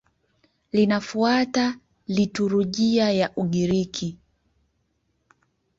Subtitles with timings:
[0.73, 4.17] Linafuata liturujia ya Ugiriki.